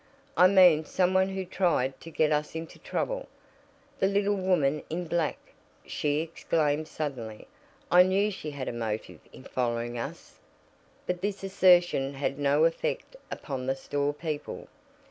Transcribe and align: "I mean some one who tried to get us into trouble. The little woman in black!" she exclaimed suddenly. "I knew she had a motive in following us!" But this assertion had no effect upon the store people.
"I 0.35 0.47
mean 0.47 0.83
some 0.83 1.13
one 1.13 1.29
who 1.29 1.45
tried 1.45 2.01
to 2.01 2.09
get 2.09 2.31
us 2.31 2.55
into 2.55 2.79
trouble. 2.79 3.27
The 3.99 4.07
little 4.07 4.35
woman 4.35 4.81
in 4.89 5.05
black!" 5.05 5.37
she 5.85 6.21
exclaimed 6.21 6.87
suddenly. 6.87 7.45
"I 7.91 8.01
knew 8.01 8.31
she 8.31 8.49
had 8.49 8.67
a 8.67 8.73
motive 8.73 9.19
in 9.31 9.43
following 9.43 9.99
us!" 9.99 10.39
But 11.05 11.21
this 11.21 11.43
assertion 11.43 12.15
had 12.15 12.39
no 12.39 12.65
effect 12.65 13.15
upon 13.29 13.67
the 13.67 13.75
store 13.75 14.11
people. 14.11 14.67